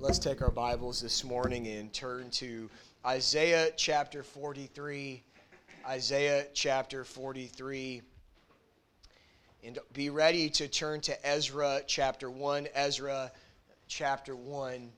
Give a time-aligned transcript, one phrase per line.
[0.00, 2.70] let's take our Bibles this morning and turn to
[3.04, 5.22] Isaiah chapter 43.
[5.86, 8.00] Isaiah chapter 43.
[9.62, 12.68] And be ready to turn to Ezra chapter 1.
[12.74, 13.30] Ezra
[13.88, 14.90] chapter 1.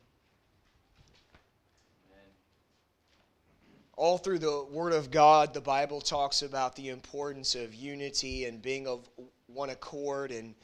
[3.96, 8.62] All through the Word of God, the Bible talks about the importance of unity and
[8.62, 9.08] being of
[9.48, 10.30] one accord.
[10.30, 10.54] And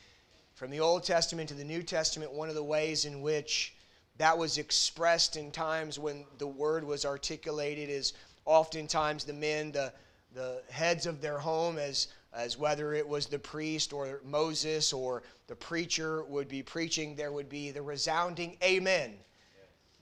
[0.54, 3.74] from the Old Testament to the New Testament, one of the ways in which
[4.18, 8.12] that was expressed in times when the word was articulated is
[8.44, 9.92] oftentimes the men, the,
[10.34, 15.22] the heads of their home, as, as whether it was the priest or Moses or
[15.46, 19.14] the preacher would be preaching, there would be the resounding amen,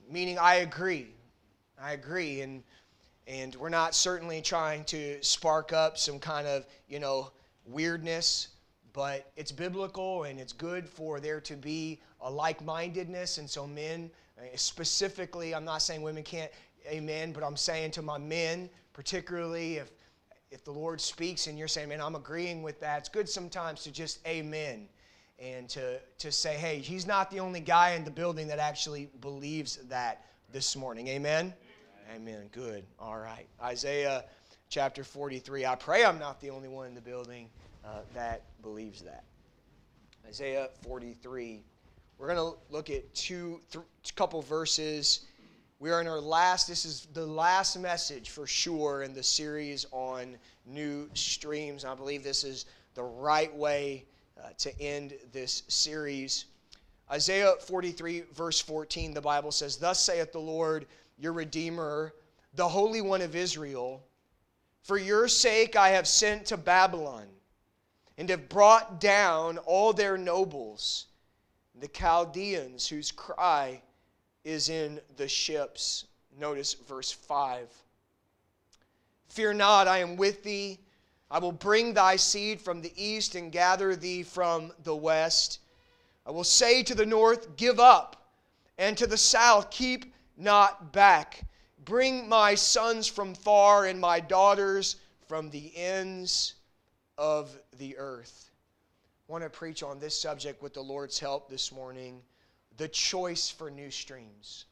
[0.09, 1.07] meaning I agree.
[1.79, 2.41] I agree.
[2.41, 2.63] And,
[3.27, 7.31] and we're not certainly trying to spark up some kind of, you know,
[7.65, 8.47] weirdness
[8.97, 13.37] but it's biblical and it's good for there to be a like mindedness.
[13.37, 16.51] And so, men, uh, specifically, I'm not saying women can't,
[16.87, 19.91] amen, but I'm saying to my men, particularly if,
[20.51, 23.83] if the Lord speaks and you're saying, man, I'm agreeing with that, it's good sometimes
[23.83, 24.87] to just amen
[25.39, 29.09] and to, to say, hey, he's not the only guy in the building that actually
[29.21, 31.07] believes that this morning.
[31.09, 31.53] Amen?
[32.09, 32.33] Amen.
[32.33, 32.49] amen.
[32.51, 32.85] Good.
[32.99, 33.47] All right.
[33.61, 34.25] Isaiah
[34.69, 35.65] chapter 43.
[35.65, 37.49] I pray I'm not the only one in the building
[37.85, 39.23] uh, that believes that.
[40.27, 41.63] Isaiah 43.
[42.17, 45.25] We're going to look at two, th- couple verses.
[45.79, 49.85] We are in our last, this is the last message for sure in the series
[49.91, 51.85] on new streams.
[51.85, 52.65] I believe this is
[52.95, 54.05] the right way
[54.43, 56.45] uh, to end this series.
[57.11, 60.87] Isaiah 43, verse 14, the Bible says, Thus saith the Lord,
[61.19, 62.13] your Redeemer,
[62.55, 64.03] the Holy One of Israel,
[64.81, 67.27] For your sake I have sent to Babylon
[68.17, 71.05] and have brought down all their nobles,
[71.79, 73.81] the Chaldeans, whose cry
[74.43, 76.05] is in the ships.
[76.39, 77.67] Notice verse 5.
[79.29, 80.79] Fear not, I am with thee.
[81.29, 85.59] I will bring thy seed from the east and gather thee from the west.
[86.25, 88.31] I will say to the north, Give up,
[88.77, 91.43] and to the south, Keep not back.
[91.83, 94.97] Bring my sons from far and my daughters
[95.27, 96.55] from the ends
[97.17, 98.46] of the earth.
[99.27, 102.21] Want to preach on this subject with the Lord's help this morning
[102.77, 104.65] the choice for new streams.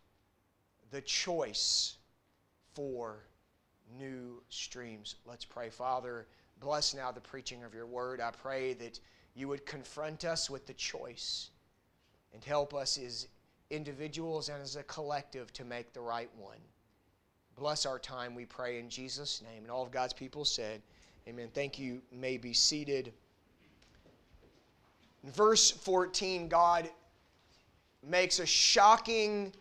[0.91, 1.97] The choice
[2.73, 3.25] for
[3.99, 5.15] new streams.
[5.25, 5.69] Let's pray.
[5.69, 6.27] Father,
[6.61, 8.21] bless now the preaching of your word.
[8.21, 8.99] I pray that
[9.33, 11.49] you would confront us with the choice
[12.33, 13.27] and help us as
[13.69, 16.59] individuals and as a collective to make the right one.
[17.57, 19.63] Bless our time, we pray in Jesus' name.
[19.63, 20.81] And all of God's people said,
[21.27, 21.49] Amen.
[21.53, 22.01] Thank you.
[22.11, 23.11] May be seated.
[25.25, 26.89] In verse 14, God
[28.07, 29.51] makes a shocking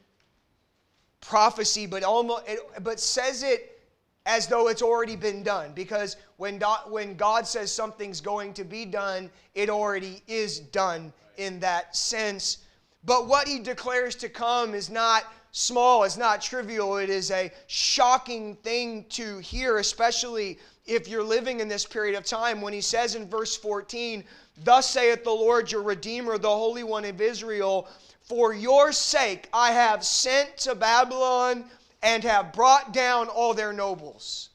[1.22, 2.44] prophecy, but almost
[2.82, 3.80] but says it
[4.26, 5.72] as though it's already been done.
[5.74, 11.12] Because when God, when God says something's going to be done, it already is done
[11.38, 12.58] in that sense.
[13.04, 16.98] But what he declares to come is not small, it's not trivial.
[16.98, 22.24] It is a shocking thing to hear, especially if you're living in this period of
[22.24, 24.24] time when he says in verse 14,
[24.62, 27.88] Thus saith the Lord your Redeemer, the Holy One of Israel,
[28.22, 31.64] For your sake I have sent to Babylon
[32.02, 34.50] and have brought down all their nobles.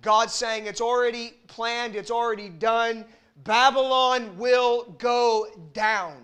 [0.00, 3.04] God's saying it's already planned, it's already done.
[3.42, 6.16] Babylon will go down.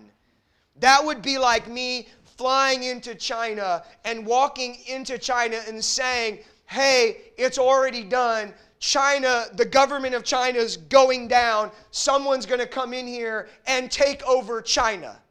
[0.77, 7.17] That would be like me flying into China and walking into China and saying, hey,
[7.37, 8.53] it's already done.
[8.83, 11.71] China, the government of China is going down.
[11.91, 15.21] Someone's going to come in here and take over China.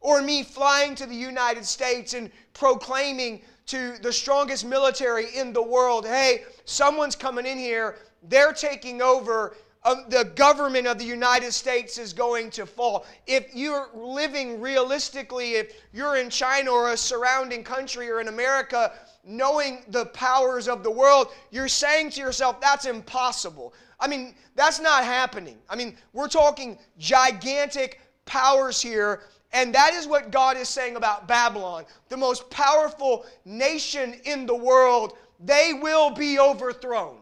[0.00, 5.62] Or me flying to the United States and proclaiming to the strongest military in the
[5.62, 11.52] world hey, someone's coming in here, they're taking over um, the government of the United
[11.52, 13.04] States is going to fall.
[13.26, 18.92] If you're living realistically, if you're in China or a surrounding country or in America,
[19.28, 23.74] knowing the powers of the world, you're saying to yourself, that's impossible.
[24.00, 25.58] I mean, that's not happening.
[25.68, 29.20] I mean, we're talking gigantic powers here.
[29.52, 34.54] And that is what God is saying about Babylon, the most powerful nation in the
[34.54, 35.16] world.
[35.40, 37.18] They will be overthrown.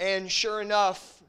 [0.00, 1.22] And sure enough,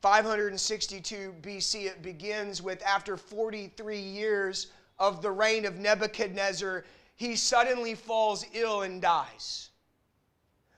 [0.00, 4.68] 562 BC, it begins with after 43 years
[5.02, 6.84] of the reign of Nebuchadnezzar,
[7.16, 9.70] he suddenly falls ill and dies.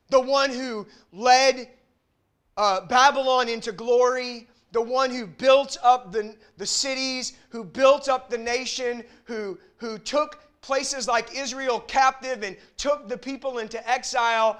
[0.08, 1.68] The one who led
[2.56, 8.30] uh, Babylon into glory, the one who built up the, the cities, who built up
[8.30, 14.58] the nation, who, who took places like Israel captive and took the people into exile,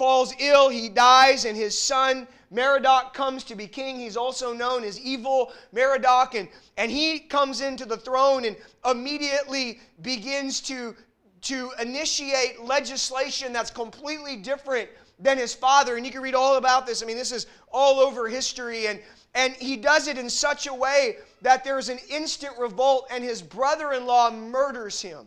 [0.00, 4.00] falls ill, he dies, and his son Merodach comes to be king.
[4.00, 6.48] He's also known as evil Merodach, and,
[6.78, 8.56] and he comes into the throne and
[8.90, 10.96] immediately begins to,
[11.42, 14.88] to initiate legislation that's completely different
[15.18, 15.98] than his father.
[15.98, 17.02] And you can read all about this.
[17.02, 18.86] I mean, this is all over history.
[18.86, 19.00] And,
[19.34, 23.42] and he does it in such a way that there's an instant revolt, and his
[23.42, 25.26] brother in law murders him.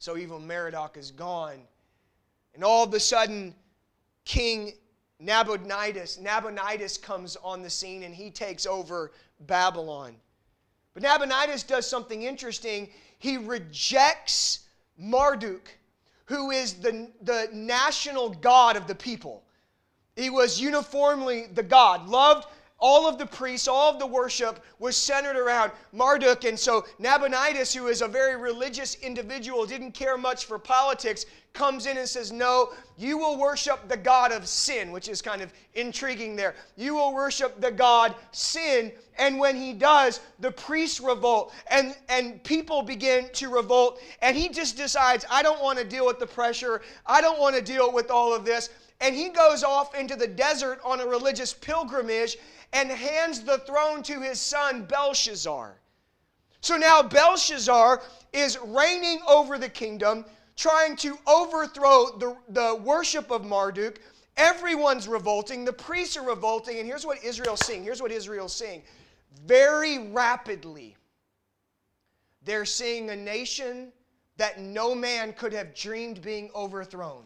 [0.00, 1.60] So evil Merodach is gone.
[2.54, 3.54] And all of a sudden,
[4.24, 4.72] King
[5.20, 10.16] Nabonidus, Nabonidus comes on the scene and he takes over Babylon.
[10.92, 12.88] But Nabonidus does something interesting.
[13.18, 14.60] He rejects
[14.96, 15.68] Marduk,
[16.26, 19.42] who is the, the national god of the people.
[20.16, 22.46] He was uniformly the god, loved
[22.78, 26.44] all of the priests, all of the worship was centered around Marduk.
[26.44, 31.24] And so Nabonidus, who is a very religious individual, didn't care much for politics,
[31.54, 35.40] comes in and says, No, you will worship the God of sin, which is kind
[35.40, 36.56] of intriguing there.
[36.76, 38.92] You will worship the God sin.
[39.16, 44.00] And when he does, the priests revolt and, and people begin to revolt.
[44.20, 46.82] And he just decides, I don't want to deal with the pressure.
[47.06, 48.70] I don't want to deal with all of this.
[49.00, 52.36] And he goes off into the desert on a religious pilgrimage
[52.74, 55.80] and hands the throne to his son Belshazzar.
[56.60, 60.24] So now Belshazzar is reigning over the kingdom,
[60.56, 64.00] trying to overthrow the, the worship of Marduk.
[64.36, 67.84] Everyone's revolting, the priests are revolting, and here's what Israel's seeing.
[67.84, 68.82] Here's what Israel's seeing.
[69.46, 70.96] Very rapidly,
[72.44, 73.92] they're seeing a nation
[74.36, 77.24] that no man could have dreamed being overthrown.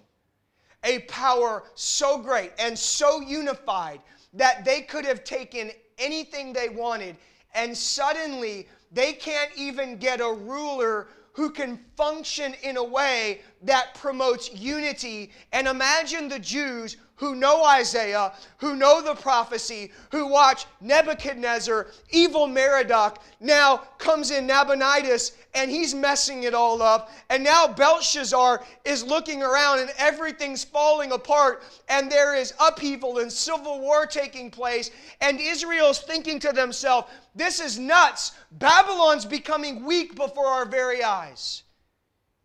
[0.85, 4.01] A power so great and so unified
[4.35, 7.17] that they could have taken anything they wanted,
[7.55, 11.09] and suddenly they can't even get a ruler
[11.39, 15.31] who can function in a way that promotes unity.
[15.53, 22.49] And imagine the Jews who know Isaiah, who know the prophecy, who watch Nebuchadnezzar, evil
[22.49, 27.11] Merodach, now comes in Nabonidus and he's messing it all up.
[27.31, 33.33] And now Belshazzar is looking around and everything's falling apart and there is upheaval and
[33.33, 34.91] civil war taking place.
[35.21, 38.33] And Israel's thinking to themselves, this is nuts.
[38.53, 41.63] Babylon's becoming weak before our very eyes.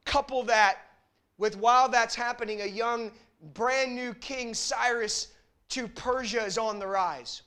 [0.06, 0.78] Couple that
[1.38, 3.12] with while that's happening, a young
[3.54, 5.30] brand new king Cyrus
[5.70, 7.42] to Persia is on the rise.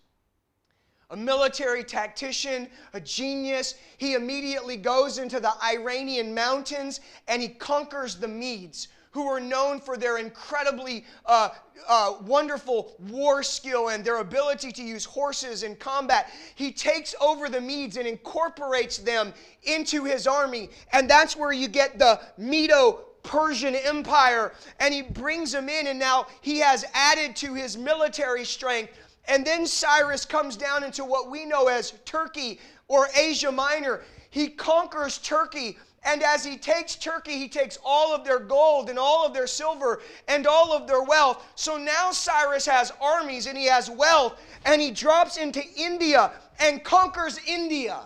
[1.11, 8.17] A military tactician, a genius, he immediately goes into the Iranian mountains and he conquers
[8.17, 11.51] the Medes, who are known for their incredibly uh,
[11.89, 16.29] uh, wonderful war skill and their ability to use horses in combat.
[16.57, 19.33] He takes over the Medes and incorporates them
[19.63, 25.53] into his army, and that's where you get the Medo Persian Empire, and he brings
[25.53, 28.93] them in, and now he has added to his military strength.
[29.29, 34.03] And then Cyrus comes down into what we know as Turkey or Asia Minor.
[34.31, 38.99] He conquers Turkey, and as he takes Turkey, he takes all of their gold and
[38.99, 41.45] all of their silver and all of their wealth.
[41.57, 46.85] So now Cyrus has armies and he has wealth, and he drops into India and
[46.85, 48.01] conquers India.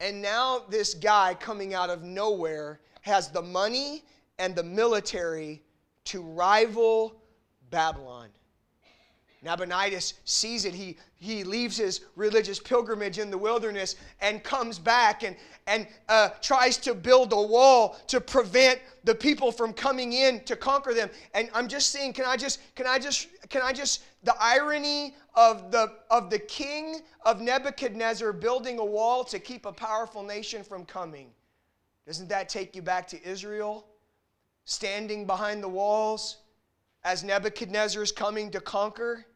[0.00, 4.04] And now this guy coming out of nowhere has the money
[4.38, 5.62] and the military
[6.04, 7.20] to rival
[7.70, 8.28] Babylon.
[9.44, 10.74] Nabonidus sees it.
[10.74, 15.36] He, he leaves his religious pilgrimage in the wilderness and comes back and,
[15.66, 20.56] and uh, tries to build a wall to prevent the people from coming in to
[20.56, 21.10] conquer them.
[21.34, 25.14] And I'm just saying, can I just, can I just, can I just, the irony
[25.34, 30.62] of the, of the king of Nebuchadnezzar building a wall to keep a powerful nation
[30.62, 31.28] from coming.
[32.06, 33.86] Doesn't that take you back to Israel?
[34.64, 36.38] Standing behind the walls
[37.02, 39.26] as Nebuchadnezzar is coming to conquer?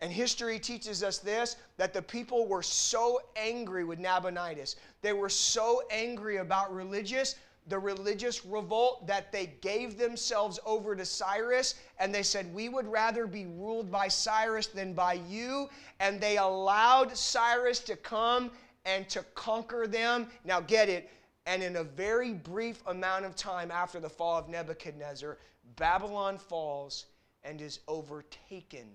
[0.00, 4.76] And history teaches us this that the people were so angry with Nabonidus.
[5.02, 7.36] They were so angry about religious,
[7.68, 12.86] the religious revolt, that they gave themselves over to Cyrus and they said, We would
[12.86, 15.70] rather be ruled by Cyrus than by you.
[16.00, 18.50] And they allowed Cyrus to come
[18.84, 20.28] and to conquer them.
[20.44, 21.10] Now, get it
[21.46, 25.38] and in a very brief amount of time after the fall of Nebuchadnezzar,
[25.76, 27.06] Babylon falls
[27.42, 28.86] and is overtaken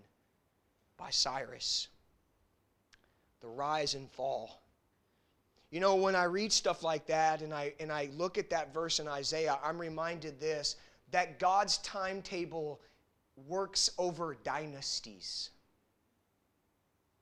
[1.00, 1.88] by Cyrus.
[3.42, 4.62] The rise and fall.
[5.72, 8.74] You know, when I read stuff like that and I, and I look at that
[8.74, 10.76] verse in Isaiah, I'm reminded this
[11.12, 12.80] that God's timetable
[13.48, 15.50] works over dynasties.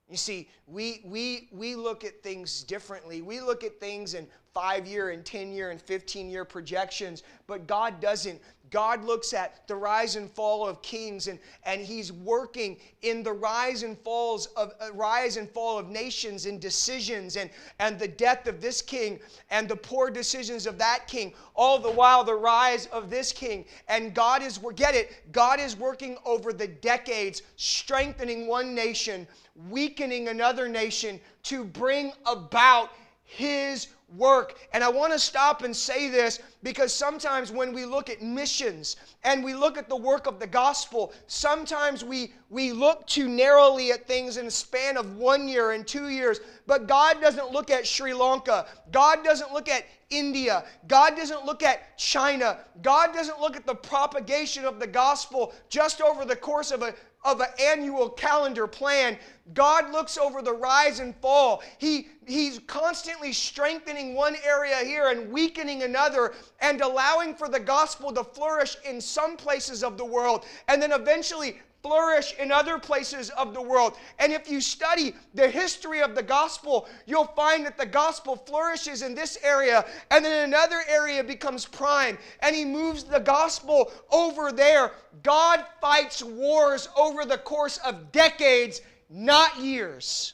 [0.10, 3.22] You see, we, we, we look at things differently.
[3.22, 4.28] We look at things in
[4.58, 8.42] five year and 10 year and 15 year projections, but God doesn't.
[8.72, 13.32] God looks at the rise and fall of kings and, and he's working in the
[13.32, 18.08] rise and falls of uh, rise and fall of nations and decisions and, and the
[18.08, 19.20] death of this king
[19.52, 23.64] and the poor decisions of that king all the while the rise of this king
[23.88, 29.28] and God is get it God is working over the decades strengthening one nation
[29.70, 32.90] weakening another nation to bring about
[33.28, 34.58] his work.
[34.74, 38.96] And I want to stop and say this because sometimes when we look at missions
[39.26, 43.92] and we look at the work of the gospel, sometimes we, we look too narrowly
[43.92, 46.40] at things in a span of one year and two years.
[46.66, 48.66] But God doesn't look at Sri Lanka.
[48.92, 50.64] God doesn't look at India.
[50.88, 52.60] God doesn't look at China.
[52.82, 56.94] God doesn't look at the propagation of the gospel just over the course of a,
[57.26, 59.18] of an annual calendar plan.
[59.54, 61.62] God looks over the rise and fall.
[61.78, 68.14] He, he's constantly strengthening one area here and weakening another and allowing for the gospel
[68.14, 73.30] to flourish in some places of the world and then eventually flourish in other places
[73.32, 73.98] of the world.
[74.20, 79.02] And if you study the history of the gospel, you'll find that the gospel flourishes
[79.02, 84.52] in this area, and then another area becomes prime, and he moves the gospel over
[84.52, 84.92] there.
[85.24, 90.34] God fights wars over the course of decades, not years.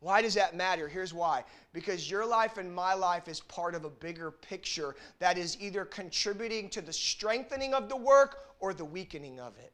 [0.00, 0.88] Why does that matter?
[0.88, 1.44] Here's why.
[1.72, 5.84] Because your life and my life is part of a bigger picture that is either
[5.84, 9.72] contributing to the strengthening of the work or the weakening of it.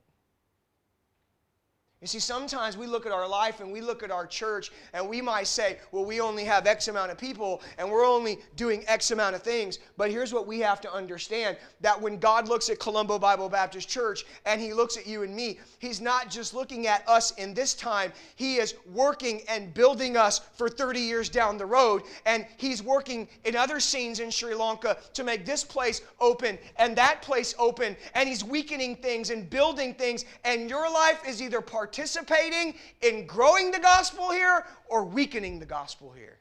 [2.03, 5.09] You see, sometimes we look at our life and we look at our church and
[5.09, 8.83] we might say, well, we only have X amount of people and we're only doing
[8.89, 9.79] X amount of things.
[9.97, 13.89] But here's what we have to understand that when God looks at Colombo Bible Baptist
[13.89, 17.55] Church and He looks at you and me, He's not just looking at us in
[17.55, 22.03] this time, He is working and building us for 30 years down the road.
[22.27, 26.97] And He's working in other scenes in Sri Lanka to make this place open and
[26.97, 27.97] that place open.
[28.17, 30.25] And He's weakening things and building things.
[30.45, 35.67] And your life is either part participating in growing the gospel here or weakening the
[35.67, 36.39] gospel here.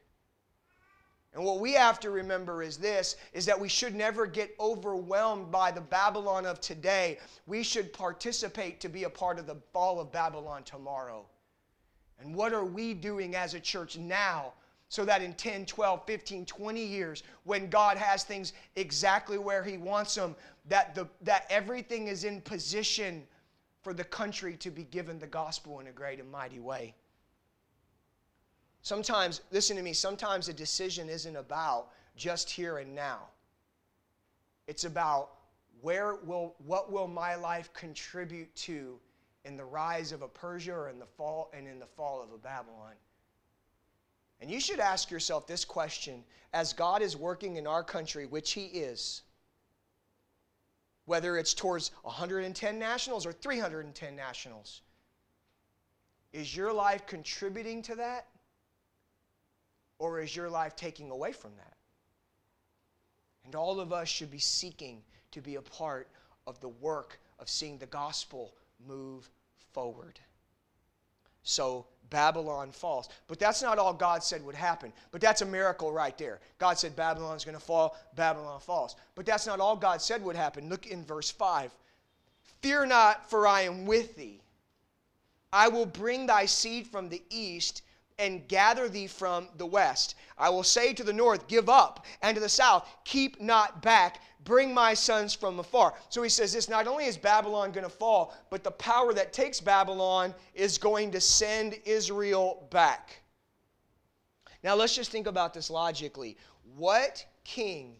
[1.34, 5.51] And what we have to remember is this is that we should never get overwhelmed
[5.51, 7.20] by the Babylon of today.
[7.48, 11.25] We should participate to be a part of the fall of Babylon tomorrow.
[12.22, 14.53] And what are we doing as a church now
[14.88, 19.77] so that in 10, 12, 15, 20 years, when God has things exactly where He
[19.77, 20.36] wants them,
[20.67, 23.25] that, the, that everything is in position
[23.82, 26.94] for the country to be given the gospel in a great and mighty way.
[28.82, 33.28] Sometimes, listen to me, sometimes a decision isn't about just here and now.
[34.68, 35.32] It's about
[35.82, 39.00] where will what will my life contribute to
[39.46, 42.32] in the rise of a Persia or in the fall and in the fall of
[42.32, 42.94] a Babylon.
[44.40, 46.24] And you should ask yourself this question
[46.54, 49.22] as God is working in our country, which He is
[51.12, 54.82] whether it's towards 110 nationals or 310 nationals.
[56.32, 58.27] Is your life contributing to that?
[60.00, 61.75] Or is your life taking away from that?
[63.44, 66.08] And all of us should be seeking to be a part
[66.48, 68.56] of the work of seeing the gospel
[68.88, 69.30] move
[69.74, 70.18] forward.
[71.44, 73.10] So Babylon falls.
[73.28, 74.94] But that's not all God said would happen.
[75.12, 76.40] But that's a miracle right there.
[76.60, 78.96] God said Babylon's going to fall, Babylon falls.
[79.16, 80.70] But that's not all God said would happen.
[80.70, 81.72] Look in verse 5.
[82.62, 84.42] Fear not, for I am with thee.
[85.52, 87.82] I will bring thy seed from the east
[88.22, 90.13] and gather thee from the west.
[90.38, 94.22] I will say to the north, Give up, and to the south, Keep not back.
[94.44, 95.96] Bring my sons from afar.
[96.10, 99.34] So he says this not only is Babylon going to fall, but the power that
[99.34, 103.22] takes Babylon is going to send Israel back.
[104.63, 106.38] Now let's just think about this logically.
[106.75, 107.96] What king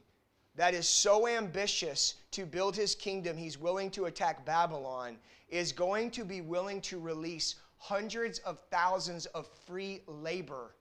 [0.56, 5.18] that is so ambitious to build his kingdom, he's willing to attack Babylon,
[5.50, 10.76] is going to be willing to release hundreds of thousands of free labor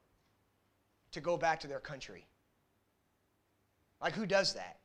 [1.12, 2.26] to go back to their country?
[4.02, 4.76] Like, who does that?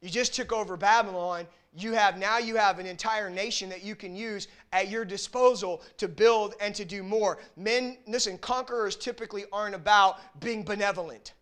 [0.00, 1.46] You just took over Babylon.
[1.74, 5.82] You have now you have an entire nation that you can use at your disposal
[5.98, 7.38] to build and to do more.
[7.56, 11.34] Men, listen, conquerors typically aren't about being benevolent.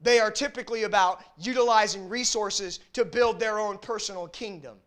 [0.00, 4.78] They are typically about utilizing resources to build their own personal kingdom.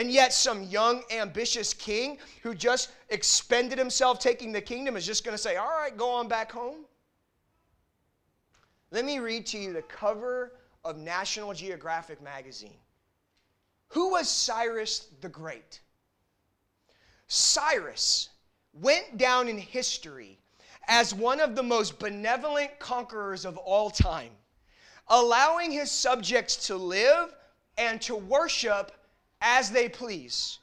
[0.00, 5.24] And yet, some young, ambitious king who just expended himself taking the kingdom is just
[5.24, 6.86] going to say, All right, go on back home.
[8.90, 10.54] Let me read to you the cover
[10.86, 12.78] of National Geographic magazine.
[13.88, 15.82] Who was Cyrus the Great?
[17.28, 18.30] Cyrus
[18.72, 20.38] went down in history
[20.88, 24.32] as one of the most benevolent conquerors of all time,
[25.08, 27.34] allowing his subjects to live
[27.76, 28.92] and to worship
[29.40, 30.58] as they please.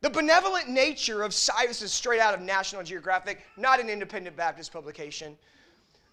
[0.00, 4.72] The benevolent nature of Cyrus is straight out of National Geographic, not an independent Baptist
[4.72, 5.36] publication.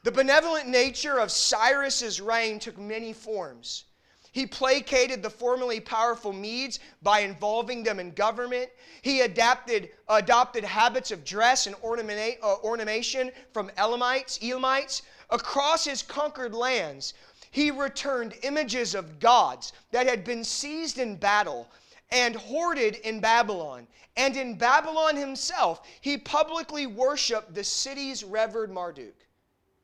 [0.04, 3.86] The benevolent nature of Cyrus's reign took many forms.
[4.32, 8.70] He placated the formerly powerful Medes by involving them in government.
[9.02, 15.04] He adapted, adopted habits of dress and ornament, uh, ornamentation from Elamites, Elamites.
[15.30, 17.14] Across his conquered lands,
[17.50, 21.70] he returned images of gods that had been seized in battle
[22.10, 23.88] and hoarded in Babylon.
[24.18, 29.16] And in Babylon himself, he publicly worshiped the city's revered Marduk.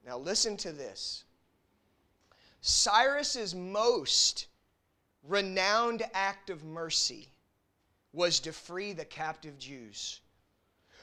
[0.05, 1.23] Now, listen to this.
[2.61, 4.47] Cyrus's most
[5.23, 7.29] renowned act of mercy
[8.13, 10.21] was to free the captive Jews,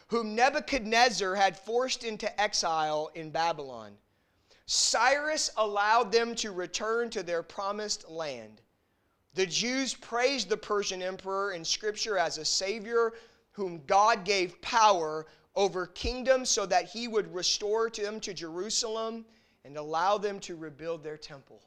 [0.08, 3.96] whom Nebuchadnezzar had forced into exile in Babylon.
[4.66, 8.60] Cyrus allowed them to return to their promised land.
[9.38, 13.12] The Jews praised the Persian emperor in Scripture as a savior
[13.52, 19.24] whom God gave power over kingdoms so that he would restore them to Jerusalem
[19.64, 21.60] and allow them to rebuild their temple.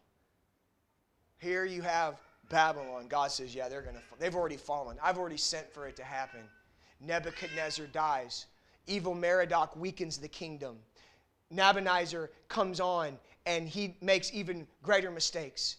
[1.37, 3.07] Here you have Babylon.
[3.07, 4.97] God says, Yeah, they're to, they've already fallen.
[5.01, 6.41] I've already sent for it to happen.
[6.99, 8.47] Nebuchadnezzar dies.
[8.85, 10.75] Evil Merodach weakens the kingdom.
[11.49, 15.77] Nabonazzar comes on and he makes even greater mistakes.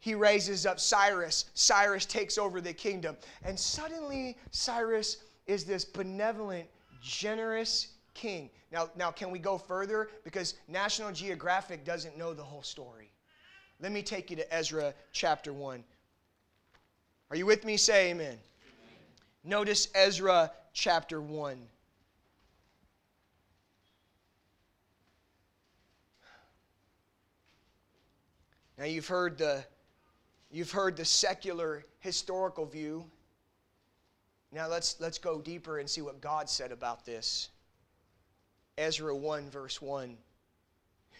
[0.00, 1.46] He raises up Cyrus.
[1.54, 3.16] Cyrus takes over the kingdom.
[3.44, 6.68] And suddenly, Cyrus is this benevolent,
[7.02, 8.50] generous king.
[8.70, 10.10] Now, now, can we go further?
[10.24, 13.10] Because National Geographic doesn't know the whole story.
[13.80, 15.82] Let me take you to Ezra chapter 1.
[17.30, 17.76] Are you with me?
[17.76, 18.26] Say amen.
[18.26, 18.38] amen.
[19.44, 21.58] Notice Ezra chapter 1.
[28.78, 29.64] Now you've heard the
[30.50, 33.04] you've heard the secular historical view.
[34.52, 37.50] Now let's let's go deeper and see what God said about this.
[38.76, 40.16] Ezra 1 verse 1.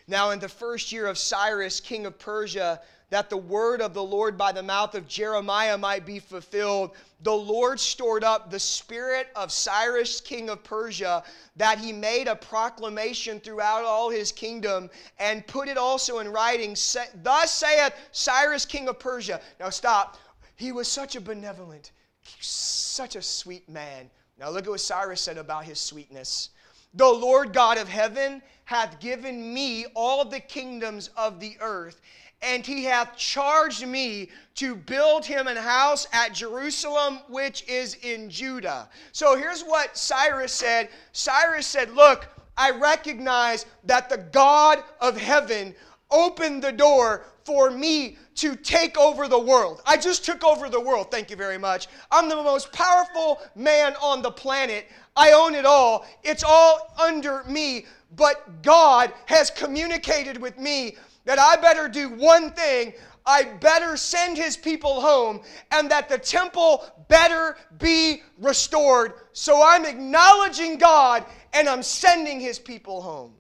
[0.08, 4.02] Now in the first year of Cyrus king of Persia that the word of the
[4.02, 6.92] Lord by the mouth of Jeremiah might be fulfilled,
[7.22, 11.22] the Lord stored up the spirit of Cyrus, king of Persia,
[11.56, 16.76] that he made a proclamation throughout all his kingdom and put it also in writing.
[17.22, 19.40] Thus saith Cyrus, king of Persia.
[19.58, 20.18] Now stop.
[20.56, 21.92] He was such a benevolent,
[22.40, 24.10] such a sweet man.
[24.38, 26.50] Now look at what Cyrus said about his sweetness.
[26.94, 32.02] The Lord God of heaven hath given me all the kingdoms of the earth
[32.42, 38.28] and he hath charged me to build him an house at Jerusalem, which is in
[38.28, 38.90] Judah.
[39.12, 42.28] So here's what Cyrus said Cyrus said, Look,
[42.58, 45.74] I recognize that the God of heaven
[46.10, 49.80] opened the door for me to take over the world.
[49.86, 51.10] I just took over the world.
[51.10, 51.88] Thank you very much.
[52.10, 54.86] I'm the most powerful man on the planet.
[55.18, 56.06] I own it all.
[56.22, 57.86] It's all under me.
[58.16, 62.94] But God has communicated with me that I better do one thing
[63.28, 69.12] I better send his people home and that the temple better be restored.
[69.34, 73.34] So I'm acknowledging God and I'm sending his people home.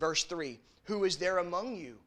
[0.00, 1.98] Verse 3 Who is there among you?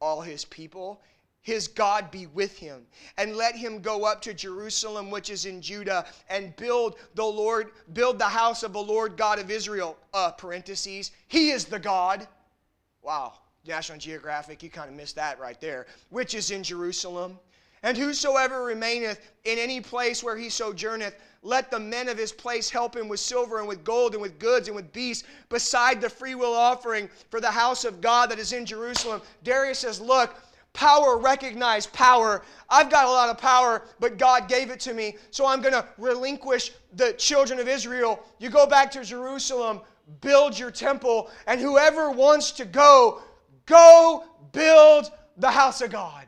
[0.00, 1.02] All his people.
[1.42, 5.62] His God be with him, and let him go up to Jerusalem, which is in
[5.62, 9.96] Judah, and build the Lord, build the house of the Lord God of Israel.
[10.12, 11.12] Uh, parentheses.
[11.28, 12.26] He is the God.
[13.02, 13.34] Wow.
[13.66, 15.86] National Geographic, you kind of missed that right there.
[16.10, 17.38] Which is in Jerusalem.
[17.82, 22.68] And whosoever remaineth in any place where he sojourneth, let the men of his place
[22.68, 26.10] help him with silver and with gold and with goods and with beasts, beside the
[26.10, 29.22] freewill offering for the house of God that is in Jerusalem.
[29.42, 30.36] Darius says, Look,
[30.72, 32.42] power, recognize power.
[32.68, 35.16] I've got a lot of power, but God gave it to me.
[35.30, 38.22] So I'm going to relinquish the children of Israel.
[38.38, 39.80] You go back to Jerusalem,
[40.20, 43.22] build your temple, and whoever wants to go,
[43.70, 46.26] Go build the house of God.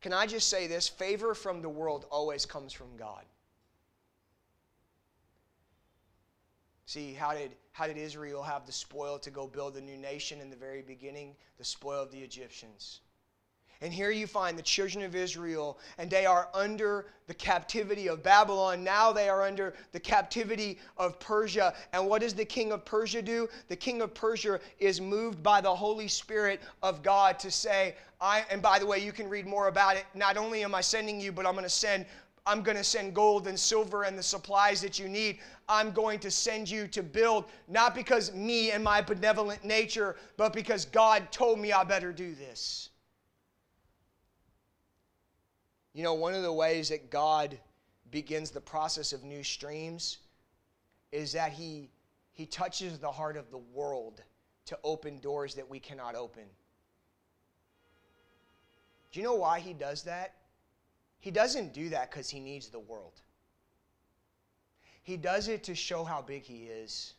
[0.00, 0.88] Can I just say this?
[0.88, 3.22] Favor from the world always comes from God.
[6.86, 10.40] See, how did, how did Israel have the spoil to go build a new nation
[10.40, 11.34] in the very beginning?
[11.58, 13.00] The spoil of the Egyptians.
[13.80, 18.22] And here you find the children of Israel, and they are under the captivity of
[18.22, 18.84] Babylon.
[18.84, 21.74] Now they are under the captivity of Persia.
[21.92, 23.48] And what does the king of Persia do?
[23.66, 28.44] The king of Persia is moved by the Holy Spirit of God to say, I,
[28.50, 30.04] and by the way, you can read more about it.
[30.14, 32.06] Not only am I sending you, but I'm going to send
[32.44, 35.38] I'm going to send gold and silver and the supplies that you need.
[35.72, 40.52] I'm going to send you to build, not because me and my benevolent nature, but
[40.52, 42.90] because God told me I better do this.
[45.94, 47.58] You know, one of the ways that God
[48.10, 50.18] begins the process of new streams
[51.10, 51.88] is that He,
[52.32, 54.22] he touches the heart of the world
[54.66, 56.44] to open doors that we cannot open.
[59.10, 60.34] Do you know why He does that?
[61.18, 63.22] He doesn't do that because He needs the world.
[65.02, 67.14] He does it to show how big He is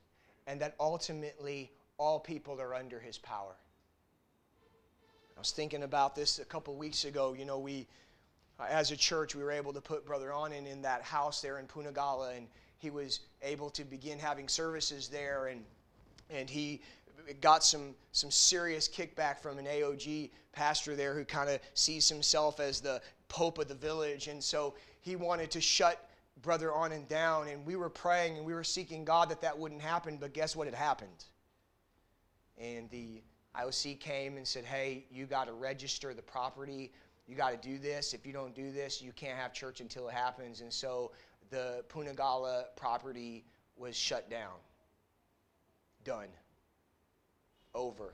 [0.47, 3.55] and that ultimately all people are under His power.
[5.35, 7.33] I was thinking about this a couple weeks ago.
[7.33, 7.87] You know, we
[8.59, 11.59] uh, as a church, we were able to put Brother Onan in that house there
[11.59, 15.63] in Punagala, and he was able to begin having services there, and
[16.29, 16.81] and he
[17.41, 22.59] got some some serious kickback from an AOG pastor there who kind of sees himself
[22.59, 26.09] as the pope of the village, and so he wanted to shut
[26.41, 29.81] Brother Onan down, and we were praying and we were seeking God that that wouldn't
[29.81, 31.25] happen, but guess what had happened?
[32.57, 33.21] And the
[33.55, 36.91] IOC came and said, "Hey, you got to register the property."
[37.27, 38.13] you got to do this.
[38.13, 40.61] If you don't do this, you can't have church until it happens.
[40.61, 41.11] And so
[41.49, 43.45] the Punagala property
[43.77, 44.55] was shut down.
[46.03, 46.27] Done.
[47.73, 48.13] Over.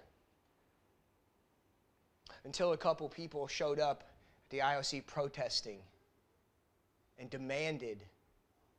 [2.45, 4.03] Until a couple people showed up
[4.45, 5.79] at the IOC protesting
[7.19, 8.03] and demanded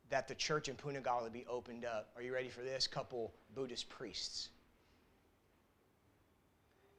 [0.09, 2.11] that the church in Punagala be opened up.
[2.16, 2.87] Are you ready for this?
[2.87, 4.48] Couple Buddhist priests.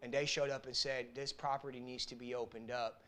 [0.02, 3.02] And they showed up and said, This property needs to be opened up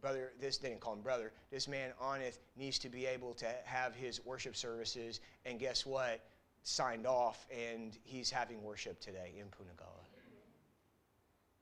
[0.00, 1.32] brother, this they didn't call him brother.
[1.50, 6.20] This man Oneth needs to be able to have his worship services, and guess what?
[6.62, 10.04] Signed off, and he's having worship today in Punagala.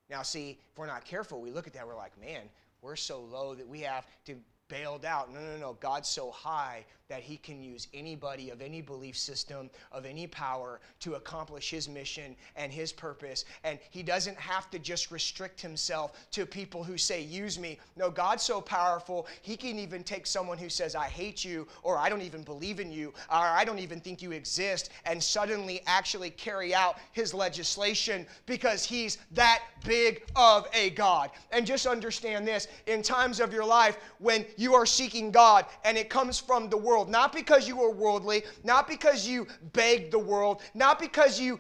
[0.09, 2.43] Now, see, if we're not careful, we look at that, we're like, man,
[2.81, 4.37] we're so low that we have to
[4.69, 5.33] bailed out.
[5.33, 5.77] No, no, no.
[5.81, 10.81] God's so high that he can use anybody of any belief system, of any power
[11.01, 13.45] to accomplish his mission and his purpose.
[13.63, 17.79] And he doesn't have to just restrict himself to people who say, use me.
[17.97, 21.97] No, God's so powerful, he can even take someone who says, I hate you, or
[21.97, 25.83] I don't even believe in you, or I don't even think you exist, and suddenly
[25.87, 31.31] actually carry out his legislation because he's that big of a God.
[31.53, 35.97] And just understand this in times of your life when you are seeking God and
[35.97, 40.19] it comes from the world, not because you are worldly, not because you begged the
[40.19, 41.59] world, not because you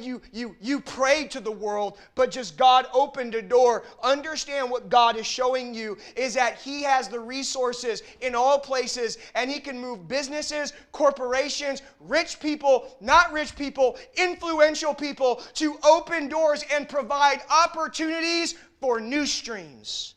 [0.00, 3.84] you you you prayed to the world, but just God opened a door.
[4.02, 9.18] Understand what God is showing you is that he has the resources in all places
[9.34, 16.28] and he can move businesses, corporations, rich people, not rich people, influential people to open
[16.28, 20.13] doors and provide opportunities for new streams.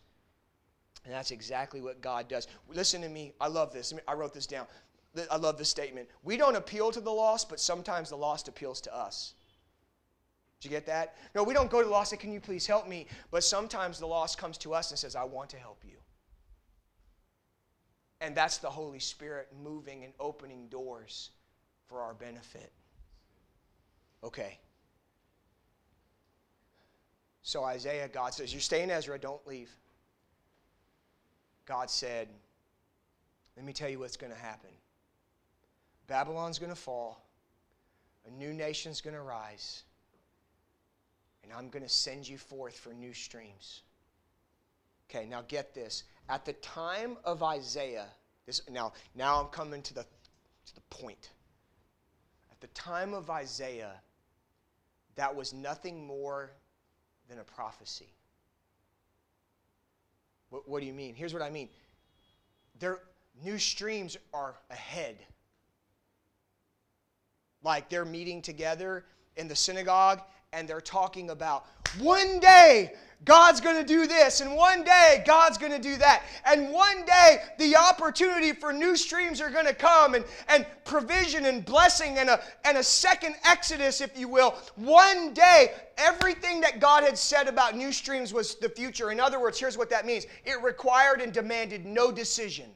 [1.07, 2.49] And that's exactly what God does.
[2.67, 3.31] Listen to me.
[3.39, 3.93] I love this.
[4.09, 4.67] I wrote this down.
[5.31, 6.09] I love this statement.
[6.21, 9.33] We don't appeal to the lost, but sometimes the lost appeals to us.
[10.59, 11.15] Did you get that?
[11.33, 13.07] No, we don't go to the lost and say, Can you please help me?
[13.31, 15.95] But sometimes the lost comes to us and says, I want to help you.
[18.19, 21.29] And that's the Holy Spirit moving and opening doors
[21.87, 22.73] for our benefit.
[24.25, 24.59] Okay.
[27.43, 29.73] So, Isaiah, God says, You stay in Ezra, don't leave.
[31.67, 32.29] God said,
[33.55, 34.69] Let me tell you what's going to happen.
[36.07, 37.21] Babylon's going to fall,
[38.25, 39.83] a new nation's going to rise,
[41.43, 43.81] and I'm going to send you forth for new streams.
[45.09, 46.03] Okay, now get this.
[46.29, 48.07] At the time of Isaiah,
[48.45, 51.29] this, now, now I'm coming to the, to the point.
[52.51, 53.93] At the time of Isaiah,
[55.15, 56.51] that was nothing more
[57.29, 58.16] than a prophecy.
[60.49, 61.15] What, what do you mean?
[61.15, 61.69] Here's what I mean.
[62.79, 62.99] Their
[63.43, 65.17] new streams are ahead.
[67.63, 69.05] Like they're meeting together
[69.35, 70.21] in the synagogue
[70.53, 71.65] and they're talking about
[71.99, 72.93] one day
[73.25, 76.23] God's going to do this, and one day God's going to do that.
[76.45, 81.45] And one day the opportunity for new streams are going to come, and, and provision
[81.45, 84.51] and blessing and a, and a second exodus, if you will.
[84.75, 89.11] One day, everything that God had said about new streams was the future.
[89.11, 92.69] In other words, here's what that means it required and demanded no decision.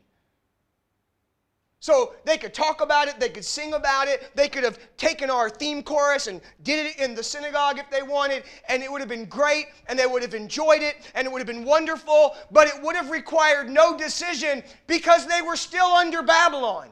[1.81, 5.31] So they could talk about it, they could sing about it, they could have taken
[5.31, 9.01] our theme chorus and did it in the synagogue if they wanted, and it would
[9.01, 12.35] have been great, and they would have enjoyed it, and it would have been wonderful,
[12.51, 16.89] but it would have required no decision because they were still under Babylon.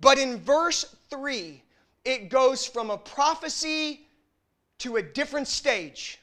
[0.00, 1.60] But in verse 3,
[2.04, 4.06] it goes from a prophecy
[4.78, 6.20] to a different stage.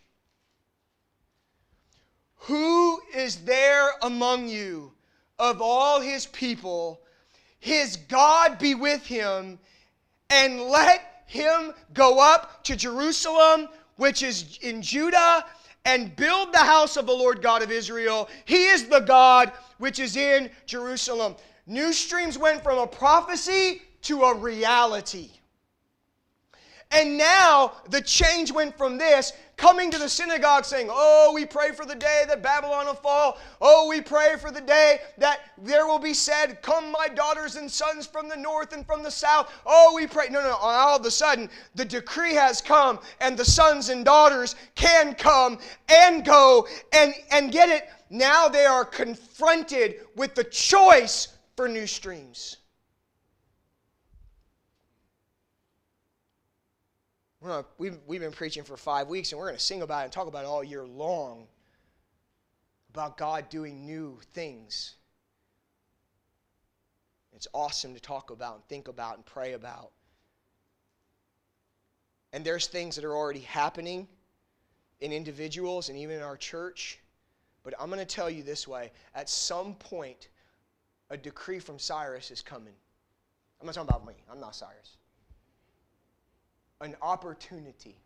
[2.36, 4.94] Who is there among you?
[5.40, 7.02] Of all his people,
[7.60, 9.60] his God be with him,
[10.30, 15.46] and let him go up to Jerusalem, which is in Judah,
[15.86, 18.30] and build the house of the Lord God of Israel.
[18.46, 21.36] He is the God which is in Jerusalem.
[21.66, 25.30] New streams went from a prophecy to a reality.
[26.92, 31.72] And now the change went from this coming to the synagogue saying, Oh, we pray
[31.72, 33.38] for the day that Babylon will fall.
[33.60, 37.70] Oh, we pray for the day that there will be said, Come, my daughters and
[37.70, 39.52] sons from the north and from the south.
[39.66, 40.28] Oh, we pray.
[40.30, 40.56] No, no, no.
[40.56, 45.58] All of a sudden, the decree has come, and the sons and daughters can come
[45.90, 47.90] and go and, and get it.
[48.10, 52.58] Now they are confronted with the choice for new streams.
[57.78, 60.12] We've, we've been preaching for five weeks, and we're going to sing about it and
[60.12, 61.48] talk about it all year long
[62.90, 64.96] about God doing new things.
[67.34, 69.92] It's awesome to talk about and think about and pray about.
[72.34, 74.08] And there's things that are already happening
[75.00, 77.00] in individuals and even in our church.
[77.64, 80.30] But I'm going to tell you this way at some point,
[81.10, 82.74] a decree from Cyrus is coming.
[83.62, 84.98] I'm not talking about me, I'm not Cyrus
[86.82, 87.98] an opportunity.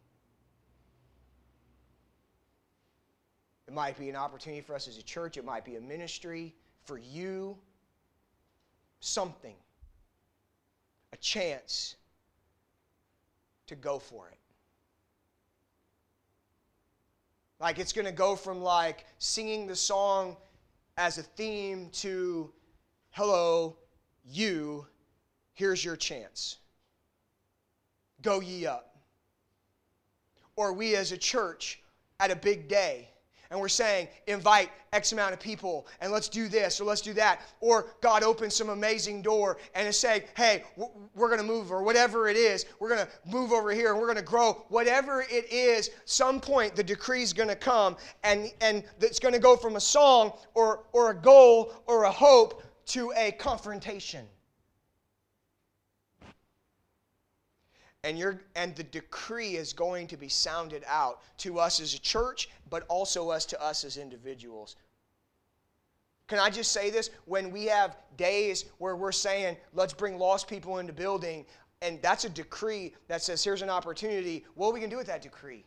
[3.67, 6.53] It might be an opportunity for us as a church, it might be a ministry
[6.83, 7.57] for you,
[8.99, 9.55] something,
[11.13, 11.95] a chance
[13.67, 14.37] to go for it.
[17.59, 20.35] Like it's going to go from like singing the song
[20.97, 22.51] as a theme to
[23.11, 23.77] hello,
[24.25, 24.87] you,
[25.53, 26.57] here's your chance.
[28.21, 28.95] Go ye up.
[30.55, 31.81] Or we as a church
[32.19, 33.09] at a big day
[33.51, 37.11] and we're saying, invite X amount of people and let's do this or let's do
[37.13, 37.41] that.
[37.59, 41.83] Or God opens some amazing door and is saying, hey, we're going to move or
[41.83, 42.65] whatever it is.
[42.79, 44.65] We're going to move over here and we're going to grow.
[44.69, 49.33] Whatever it is, some point the decree is going to come and, and it's going
[49.33, 54.25] to go from a song or, or a goal or a hope to a confrontation.
[58.03, 61.99] And you're and the decree is going to be sounded out to us as a
[61.99, 64.75] church but also us to us as individuals.
[66.27, 67.09] Can i just say this?
[67.25, 71.45] When we have days where we're saying let's bring lost people into building
[71.81, 74.99] and that's a decree that says here's an opportunity what are we going to do
[74.99, 75.65] with that decree?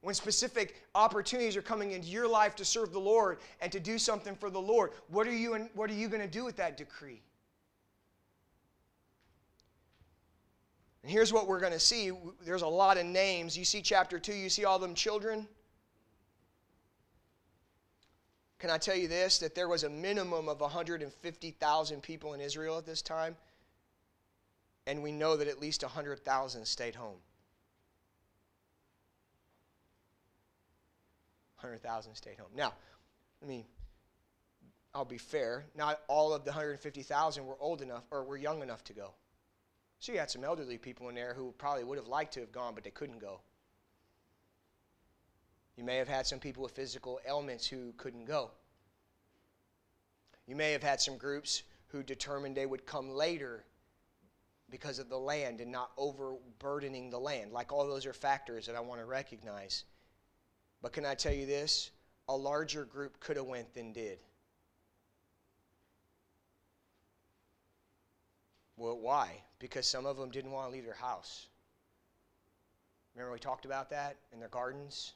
[0.00, 3.98] When specific opportunities are coming into your life to serve the lord and to do
[3.98, 6.78] something for the lord what are you what are you going to do with that
[6.78, 7.20] decree
[11.04, 12.12] And here's what we're going to see
[12.46, 13.58] there's a lot of names.
[13.58, 15.46] You see chapter 2, you see all them children.
[18.58, 19.38] Can I tell you this?
[19.40, 23.36] That there was a minimum of 150,000 people in Israel at this time,
[24.86, 27.18] and we know that at least 100,000 stayed home.
[31.60, 32.48] 100,000 stayed home.
[32.56, 32.72] Now,
[33.42, 33.66] I mean,
[34.94, 35.66] I'll be fair.
[35.76, 39.12] Not all of the 150,000 were old enough or were young enough to go.
[40.04, 42.52] So you had some elderly people in there who probably would have liked to have
[42.52, 43.40] gone, but they couldn't go.
[45.78, 48.50] You may have had some people with physical ailments who couldn't go.
[50.46, 53.64] You may have had some groups who determined they would come later
[54.68, 57.50] because of the land and not overburdening the land.
[57.50, 59.84] Like all those are factors that I want to recognize.
[60.82, 61.92] But can I tell you this?
[62.28, 64.18] A larger group could have went than did.
[68.76, 69.42] Well, why?
[69.58, 71.46] Because some of them didn't want to leave their house.
[73.14, 75.12] Remember we talked about that in their gardens?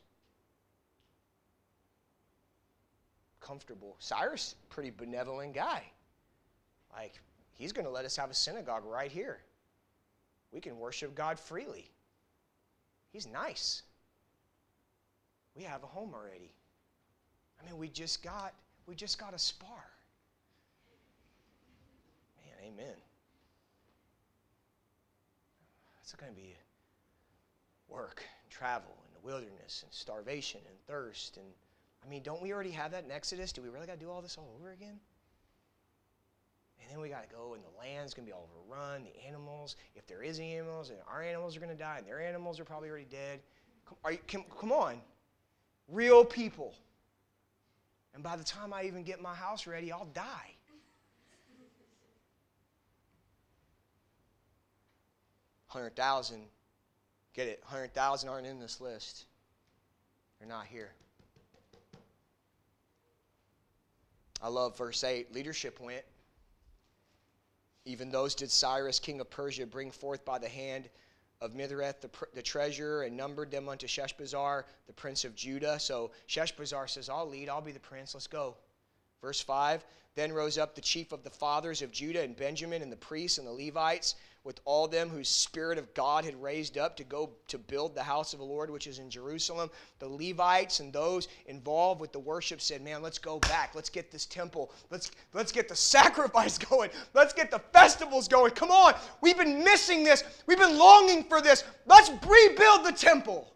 [3.40, 3.96] Comfortable.
[3.98, 5.82] Cyrus, pretty benevolent guy.
[6.94, 7.20] Like,
[7.54, 9.40] he's going to let us have a synagogue right here.
[10.52, 11.90] We can worship God freely.
[13.12, 13.82] He's nice.
[15.56, 16.52] We have a home already.
[17.60, 18.54] I mean, we just got
[18.86, 19.84] we just got a spar.
[22.36, 22.94] Man, amen.
[26.08, 26.56] It's going to be
[27.86, 31.36] work and travel and the wilderness and starvation and thirst.
[31.36, 31.44] And
[32.02, 33.52] I mean, don't we already have that in Exodus?
[33.52, 34.98] Do we really got to do all this all over again?
[36.80, 39.04] And then we got to go, and the land's going to be overrun.
[39.04, 42.06] The animals, if there is any animals, and our animals are going to die, and
[42.06, 43.40] their animals are probably already dead.
[43.86, 45.02] Come, you, come, come on.
[45.88, 46.74] Real people.
[48.14, 50.54] And by the time I even get my house ready, I'll die.
[55.70, 56.42] 100,000,
[57.34, 59.26] get it, 100,000 aren't in this list.
[60.38, 60.90] They're not here.
[64.40, 65.34] I love verse 8.
[65.34, 66.04] Leadership went.
[67.84, 70.88] Even those did Cyrus, king of Persia, bring forth by the hand
[71.40, 75.78] of Mithredath the, the treasurer and numbered them unto Sheshbazzar, the prince of Judah.
[75.78, 78.56] So Sheshbazzar says, I'll lead, I'll be the prince, let's go.
[79.20, 82.92] Verse 5 Then rose up the chief of the fathers of Judah and Benjamin, and
[82.92, 86.96] the priests and the Levites, with all them whose spirit of God had raised up
[86.96, 89.70] to go to build the house of the Lord, which is in Jerusalem.
[89.98, 93.74] The Levites and those involved with the worship said, Man, let's go back.
[93.74, 94.72] Let's get this temple.
[94.90, 96.90] Let's, let's get the sacrifice going.
[97.14, 98.52] Let's get the festivals going.
[98.52, 98.94] Come on.
[99.20, 100.24] We've been missing this.
[100.46, 101.64] We've been longing for this.
[101.86, 103.52] Let's rebuild the temple.